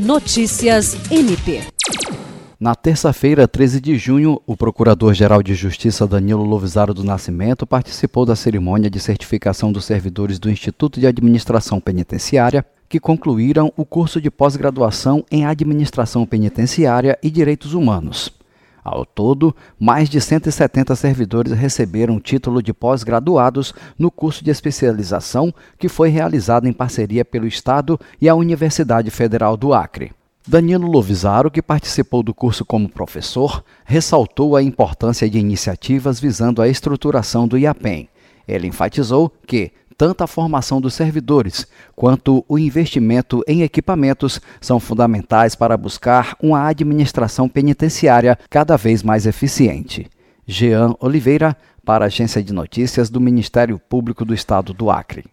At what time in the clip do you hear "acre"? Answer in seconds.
29.74-30.12, 54.90-55.26